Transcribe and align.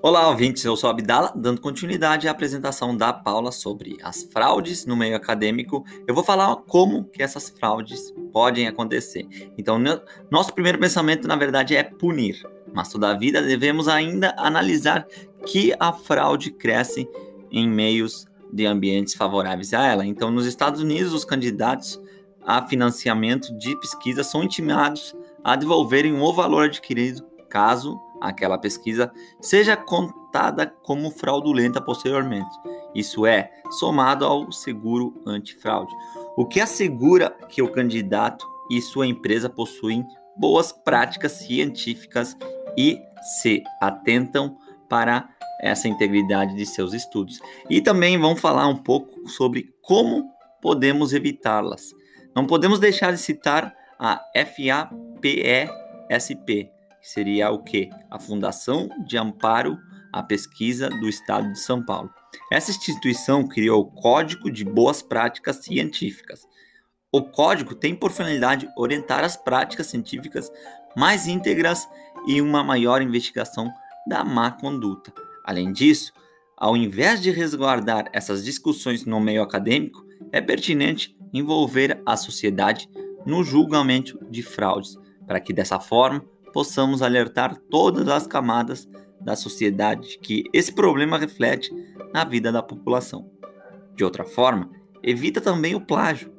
Olá, 0.00 0.28
ouvintes. 0.28 0.64
Eu 0.64 0.76
sou 0.76 0.88
Abdala, 0.88 1.32
dando 1.34 1.60
continuidade 1.60 2.28
à 2.28 2.30
apresentação 2.30 2.96
da 2.96 3.12
Paula 3.12 3.50
sobre 3.50 3.96
as 4.00 4.22
fraudes 4.22 4.86
no 4.86 4.96
meio 4.96 5.16
acadêmico. 5.16 5.84
Eu 6.06 6.14
vou 6.14 6.22
falar 6.22 6.54
como 6.68 7.04
que 7.06 7.20
essas 7.20 7.50
fraudes 7.50 8.14
podem 8.32 8.68
acontecer. 8.68 9.26
Então, 9.58 9.76
nosso 10.30 10.54
primeiro 10.54 10.78
pensamento, 10.78 11.26
na 11.26 11.34
verdade, 11.34 11.74
é 11.74 11.82
punir. 11.82 12.40
Mas 12.72 12.90
toda 12.90 13.18
vida 13.18 13.42
devemos 13.42 13.88
ainda 13.88 14.32
analisar 14.38 15.04
que 15.44 15.74
a 15.80 15.92
fraude 15.92 16.52
cresce 16.52 17.08
em 17.50 17.68
meios 17.68 18.24
de 18.52 18.66
ambientes 18.66 19.14
favoráveis 19.14 19.74
a 19.74 19.84
ela. 19.84 20.06
Então, 20.06 20.30
nos 20.30 20.46
Estados 20.46 20.80
Unidos, 20.80 21.12
os 21.12 21.24
candidatos 21.24 22.00
a 22.46 22.64
financiamento 22.64 23.52
de 23.58 23.76
pesquisa 23.80 24.22
são 24.22 24.44
intimados 24.44 25.14
a 25.42 25.56
devolverem 25.56 26.20
o 26.20 26.32
valor 26.32 26.66
adquirido 26.66 27.26
caso 27.48 27.98
aquela 28.20 28.58
pesquisa 28.58 29.10
seja 29.40 29.76
contada 29.76 30.66
como 30.82 31.10
fraudulenta 31.10 31.80
posteriormente. 31.80 32.50
Isso 32.94 33.26
é, 33.26 33.50
somado 33.78 34.24
ao 34.24 34.50
seguro 34.50 35.20
antifraude, 35.26 35.92
o 36.36 36.46
que 36.46 36.60
assegura 36.60 37.30
que 37.48 37.62
o 37.62 37.70
candidato 37.70 38.46
e 38.70 38.80
sua 38.80 39.06
empresa 39.06 39.48
possuem 39.48 40.06
boas 40.36 40.72
práticas 40.72 41.32
científicas 41.32 42.36
e 42.76 43.00
se 43.40 43.62
atentam 43.80 44.56
para 44.88 45.28
essa 45.60 45.88
integridade 45.88 46.54
de 46.54 46.64
seus 46.64 46.92
estudos. 46.94 47.40
E 47.68 47.80
também 47.80 48.16
vamos 48.18 48.40
falar 48.40 48.68
um 48.68 48.76
pouco 48.76 49.28
sobre 49.28 49.74
como 49.82 50.30
podemos 50.62 51.12
evitá-las. 51.12 51.92
Não 52.34 52.46
podemos 52.46 52.78
deixar 52.78 53.12
de 53.12 53.18
citar 53.18 53.74
a 53.98 54.22
FAPESP, 54.36 54.88
seria 57.08 57.50
o 57.50 57.62
que? 57.62 57.88
A 58.10 58.18
Fundação 58.18 58.88
de 59.06 59.16
Amparo 59.16 59.78
à 60.12 60.22
Pesquisa 60.22 60.90
do 60.90 61.08
Estado 61.08 61.50
de 61.52 61.58
São 61.58 61.82
Paulo. 61.82 62.10
Essa 62.52 62.70
instituição 62.70 63.46
criou 63.46 63.80
o 63.80 63.90
Código 63.90 64.50
de 64.50 64.62
Boas 64.64 65.00
Práticas 65.00 65.56
Científicas. 65.56 66.46
O 67.10 67.22
código 67.22 67.74
tem 67.74 67.94
por 67.94 68.12
finalidade 68.12 68.68
orientar 68.76 69.24
as 69.24 69.36
práticas 69.36 69.86
científicas 69.86 70.52
mais 70.94 71.26
íntegras 71.26 71.88
e 72.26 72.42
uma 72.42 72.62
maior 72.62 73.00
investigação 73.00 73.72
da 74.06 74.22
má 74.22 74.50
conduta. 74.50 75.10
Além 75.44 75.72
disso, 75.72 76.12
ao 76.58 76.76
invés 76.76 77.22
de 77.22 77.30
resguardar 77.30 78.10
essas 78.12 78.44
discussões 78.44 79.06
no 79.06 79.18
meio 79.18 79.42
acadêmico, 79.42 80.04
é 80.30 80.42
pertinente 80.42 81.16
envolver 81.32 82.02
a 82.04 82.16
sociedade 82.18 82.86
no 83.24 83.42
julgamento 83.42 84.18
de 84.30 84.42
fraudes, 84.42 84.96
para 85.26 85.40
que 85.40 85.54
dessa 85.54 85.80
forma 85.80 86.22
possamos 86.58 87.02
alertar 87.02 87.56
todas 87.70 88.08
as 88.08 88.26
camadas 88.26 88.88
da 89.20 89.36
sociedade 89.36 90.18
que 90.18 90.42
esse 90.52 90.72
problema 90.72 91.16
reflete 91.16 91.72
na 92.12 92.24
vida 92.24 92.50
da 92.50 92.60
população. 92.60 93.30
De 93.94 94.02
outra 94.02 94.24
forma, 94.24 94.68
evita 95.00 95.40
também 95.40 95.76
o 95.76 95.80
plágio. 95.80 96.32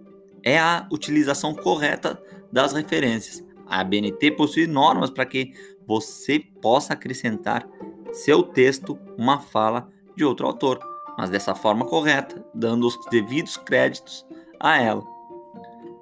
É 0.44 0.59
a 0.59 0.86
utilização 0.92 1.56
correta 1.56 2.22
das 2.52 2.73
referências. 2.73 3.42
A 3.66 3.80
ABNT 3.80 4.31
possui 4.31 4.67
normas 4.67 5.09
para 5.09 5.25
que 5.25 5.53
você 5.88 6.38
possa 6.62 6.92
acrescentar 6.92 7.66
seu 8.12 8.44
texto 8.44 9.00
uma 9.17 9.40
fala 9.40 9.88
de 10.17 10.25
outro 10.25 10.47
autor, 10.47 10.80
mas 11.17 11.30
dessa 11.30 11.56
forma 11.56 11.86
correta, 11.86 12.45
dando 12.53 12.88
os 12.88 13.00
devidos 13.09 13.56
créditos 13.56 14.28
a 14.59 14.81
ela. 14.81 15.03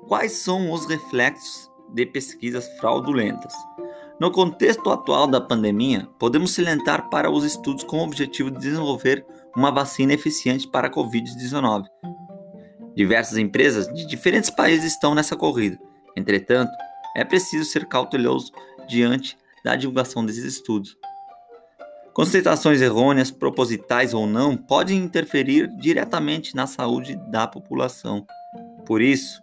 Quais 0.07 0.31
são 0.31 0.71
os 0.71 0.87
reflexos 0.87 1.71
de 1.93 2.03
pesquisas 2.03 2.67
fraudulentas? 2.79 3.53
No 4.19 4.31
contexto 4.31 4.89
atual 4.89 5.27
da 5.27 5.39
pandemia, 5.39 6.07
podemos 6.17 6.51
se 6.51 6.61
lentar 6.61 7.07
para 7.07 7.29
os 7.29 7.43
estudos 7.43 7.83
com 7.83 7.99
o 7.99 8.03
objetivo 8.03 8.49
de 8.49 8.57
desenvolver 8.57 9.23
uma 9.55 9.69
vacina 9.69 10.11
eficiente 10.11 10.67
para 10.67 10.87
a 10.87 10.91
Covid-19. 10.91 11.85
Diversas 12.95 13.37
empresas 13.37 13.87
de 13.93 14.07
diferentes 14.07 14.49
países 14.49 14.93
estão 14.93 15.13
nessa 15.13 15.35
corrida. 15.35 15.77
Entretanto, 16.15 16.71
é 17.15 17.23
preciso 17.23 17.69
ser 17.69 17.85
cauteloso 17.85 18.51
diante 18.87 19.37
da 19.63 19.75
divulgação 19.75 20.25
desses 20.25 20.45
estudos. 20.45 20.97
Concentrações 22.11 22.81
errôneas, 22.81 23.29
propositais 23.29 24.15
ou 24.15 24.25
não, 24.25 24.57
podem 24.57 24.97
interferir 24.97 25.67
diretamente 25.77 26.55
na 26.55 26.65
saúde 26.65 27.15
da 27.29 27.45
população. 27.45 28.25
Por 28.83 28.99
isso, 28.99 29.39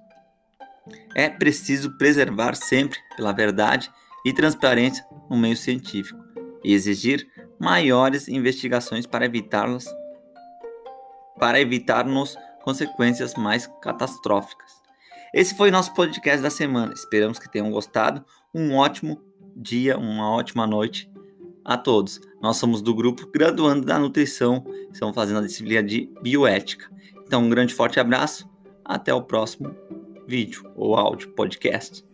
é 1.15 1.29
preciso 1.29 1.97
preservar 1.97 2.56
sempre 2.56 2.99
pela 3.17 3.31
verdade 3.31 3.89
e 4.25 4.33
transparência 4.33 5.05
no 5.29 5.37
meio 5.37 5.57
científico 5.57 6.19
e 6.62 6.73
exigir 6.73 7.27
maiores 7.59 8.29
investigações 8.29 9.07
para 9.07 9.27
evitá-las 9.27 9.87
para 11.39 11.61
evitarmos 11.61 12.37
consequências 12.62 13.35
mais 13.35 13.67
catastróficas. 13.83 14.83
Esse 15.33 15.55
foi 15.57 15.71
nosso 15.71 15.93
podcast 15.95 16.43
da 16.43 16.51
semana. 16.51 16.95
Esperamos 16.95 17.39
que 17.39 17.51
tenham 17.51 17.71
gostado. 17.71 18.25
Um 18.55 18.75
ótimo 18.77 19.21
dia, 19.57 19.99
uma 19.99 20.31
ótima 20.31 20.67
noite 20.67 21.11
a 21.65 21.77
todos. 21.77 22.21
Nós 22.41 22.56
somos 22.56 22.81
do 22.81 22.95
grupo 22.95 23.27
Graduando 23.33 23.85
da 23.85 23.99
Nutrição, 23.99 24.65
estamos 24.93 25.15
fazendo 25.15 25.41
a 25.41 25.47
disciplina 25.47 25.83
de 25.83 26.09
bioética. 26.23 26.91
Então, 27.27 27.43
um 27.43 27.51
grande 27.51 27.75
forte 27.75 27.99
abraço. 27.99 28.49
Até 28.85 29.12
o 29.12 29.23
próximo 29.23 29.75
vídeo 30.27 30.71
ou 30.77 30.95
áudio 30.95 31.31
podcast. 31.31 32.05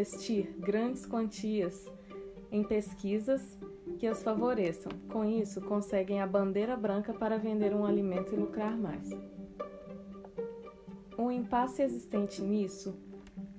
Investir 0.00 0.54
grandes 0.58 1.04
quantias 1.04 1.86
em 2.50 2.64
pesquisas 2.64 3.58
que 3.98 4.06
as 4.06 4.22
favoreçam. 4.22 4.90
Com 5.10 5.24
isso, 5.24 5.60
conseguem 5.60 6.22
a 6.22 6.26
bandeira 6.26 6.74
branca 6.76 7.12
para 7.12 7.38
vender 7.38 7.74
um 7.74 7.84
alimento 7.84 8.34
e 8.34 8.36
lucrar 8.38 8.76
mais. 8.76 9.10
O 11.18 11.30
impasse 11.30 11.82
existente 11.82 12.40
nisso 12.40 12.94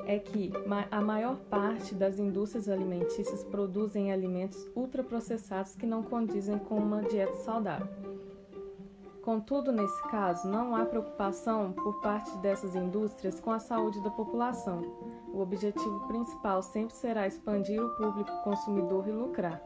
é 0.05 0.17
que 0.17 0.51
a 0.89 0.99
maior 0.99 1.37
parte 1.41 1.93
das 1.93 2.17
indústrias 2.17 2.67
alimentícias 2.67 3.43
produzem 3.43 4.11
alimentos 4.11 4.67
ultraprocessados 4.75 5.75
que 5.75 5.85
não 5.85 6.01
condizem 6.01 6.57
com 6.57 6.77
uma 6.77 7.03
dieta 7.03 7.35
saudável. 7.35 7.87
Contudo, 9.23 9.71
nesse 9.71 10.01
caso, 10.09 10.47
não 10.47 10.75
há 10.75 10.83
preocupação 10.83 11.73
por 11.73 12.01
parte 12.01 12.35
dessas 12.37 12.75
indústrias 12.75 13.39
com 13.39 13.51
a 13.51 13.59
saúde 13.59 14.01
da 14.01 14.09
população. 14.09 14.81
O 15.31 15.39
objetivo 15.39 15.99
principal 16.07 16.63
sempre 16.63 16.95
será 16.95 17.27
expandir 17.27 17.79
o 17.79 17.95
público 17.97 18.31
consumidor 18.43 19.07
e 19.07 19.11
lucrar. 19.11 19.61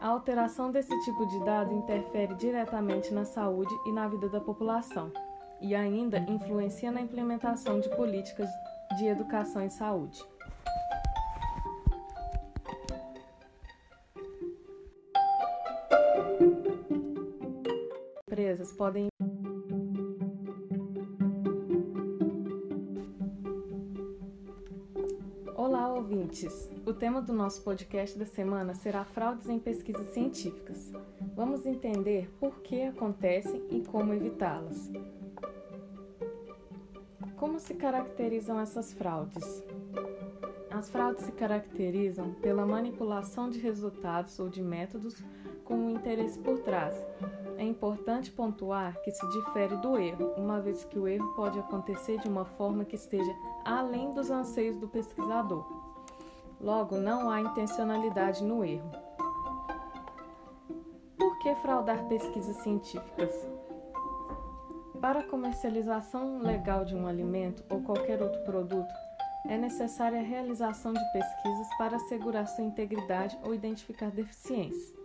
A 0.00 0.08
alteração 0.08 0.70
desse 0.72 0.98
tipo 1.04 1.24
de 1.26 1.44
dado 1.44 1.72
interfere 1.72 2.34
diretamente 2.34 3.14
na 3.14 3.24
saúde 3.24 3.74
e 3.86 3.92
na 3.92 4.08
vida 4.08 4.28
da 4.28 4.40
população, 4.40 5.12
e 5.60 5.74
ainda 5.74 6.18
influencia 6.18 6.90
na 6.90 7.00
implementação 7.00 7.80
de 7.80 7.88
políticas 7.96 8.50
de 8.98 9.06
educação 9.06 9.64
e 9.64 9.70
saúde. 9.70 10.20
Empresas 18.54 18.72
podem 18.72 19.08
Olá, 25.56 25.92
ouvintes! 25.92 26.70
O 26.86 26.92
tema 26.92 27.20
do 27.20 27.32
nosso 27.32 27.62
podcast 27.64 28.16
da 28.16 28.26
semana 28.26 28.74
será 28.74 29.04
fraudes 29.04 29.48
em 29.48 29.58
pesquisas 29.58 30.06
científicas. 30.08 30.92
Vamos 31.34 31.66
entender 31.66 32.30
por 32.38 32.60
que 32.60 32.82
acontecem 32.82 33.66
e 33.70 33.82
como 33.82 34.14
evitá-las. 34.14 34.92
Como 37.36 37.58
se 37.58 37.74
caracterizam 37.74 38.60
essas 38.60 38.92
fraudes? 38.92 39.64
As 40.70 40.88
fraudes 40.90 41.24
se 41.24 41.32
caracterizam 41.32 42.34
pela 42.34 42.64
manipulação 42.64 43.50
de 43.50 43.58
resultados 43.58 44.38
ou 44.38 44.48
de 44.48 44.62
métodos 44.62 45.22
com 45.64 45.74
um 45.74 45.90
interesse 45.90 46.38
por 46.38 46.58
trás, 46.58 46.94
é 47.56 47.64
importante 47.64 48.30
pontuar 48.30 49.00
que 49.02 49.10
se 49.10 49.28
difere 49.30 49.76
do 49.78 49.98
erro, 49.98 50.34
uma 50.36 50.60
vez 50.60 50.84
que 50.84 50.98
o 50.98 51.08
erro 51.08 51.34
pode 51.34 51.58
acontecer 51.58 52.18
de 52.18 52.28
uma 52.28 52.44
forma 52.44 52.84
que 52.84 52.96
esteja 52.96 53.32
além 53.64 54.12
dos 54.12 54.30
anseios 54.30 54.76
do 54.76 54.88
pesquisador. 54.88 55.64
Logo, 56.60 56.96
não 56.96 57.30
há 57.30 57.40
intencionalidade 57.40 58.42
no 58.42 58.64
erro. 58.64 58.90
Por 61.18 61.38
que 61.38 61.54
fraudar 61.56 62.06
pesquisas 62.08 62.56
científicas? 62.56 63.34
Para 65.00 65.20
a 65.20 65.24
comercialização 65.24 66.38
legal 66.38 66.84
de 66.84 66.96
um 66.96 67.06
alimento 67.06 67.62
ou 67.68 67.82
qualquer 67.82 68.22
outro 68.22 68.42
produto, 68.44 68.94
é 69.46 69.58
necessária 69.58 70.20
a 70.20 70.22
realização 70.22 70.94
de 70.94 71.12
pesquisas 71.12 71.68
para 71.76 71.96
assegurar 71.96 72.46
sua 72.48 72.64
integridade 72.64 73.38
ou 73.44 73.54
identificar 73.54 74.10
deficiências. 74.10 75.03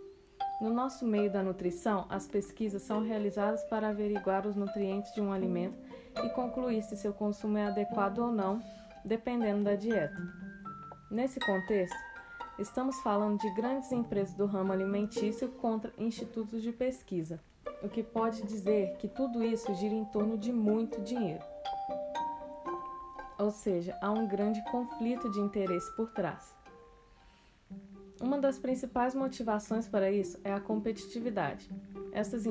No 0.60 0.68
nosso 0.68 1.06
meio 1.06 1.30
da 1.30 1.42
nutrição, 1.42 2.04
as 2.10 2.26
pesquisas 2.26 2.82
são 2.82 3.02
realizadas 3.02 3.64
para 3.64 3.88
averiguar 3.88 4.46
os 4.46 4.54
nutrientes 4.54 5.14
de 5.14 5.20
um 5.20 5.32
alimento 5.32 5.78
e 6.22 6.28
concluir 6.30 6.82
se 6.82 6.98
seu 6.98 7.14
consumo 7.14 7.56
é 7.56 7.66
adequado 7.66 8.18
ou 8.18 8.30
não, 8.30 8.60
dependendo 9.02 9.64
da 9.64 9.74
dieta. 9.74 10.20
Nesse 11.10 11.40
contexto, 11.40 11.96
estamos 12.58 13.00
falando 13.00 13.38
de 13.38 13.48
grandes 13.54 13.90
empresas 13.90 14.34
do 14.34 14.44
ramo 14.44 14.70
alimentício 14.70 15.48
contra 15.48 15.94
institutos 15.96 16.62
de 16.62 16.72
pesquisa, 16.72 17.40
o 17.82 17.88
que 17.88 18.02
pode 18.02 18.42
dizer 18.42 18.98
que 18.98 19.08
tudo 19.08 19.42
isso 19.42 19.72
gira 19.76 19.94
em 19.94 20.04
torno 20.04 20.36
de 20.36 20.52
muito 20.52 21.00
dinheiro. 21.00 21.42
Ou 23.38 23.50
seja, 23.50 23.96
há 24.02 24.10
um 24.10 24.28
grande 24.28 24.62
conflito 24.70 25.30
de 25.30 25.40
interesse 25.40 25.90
por 25.96 26.10
trás. 26.10 26.59
Uma 28.20 28.38
das 28.38 28.58
principais 28.58 29.14
motivações 29.14 29.88
para 29.88 30.12
isso 30.12 30.38
é 30.44 30.52
a 30.52 30.60
competitividade. 30.60 31.70
Essas 32.12 32.44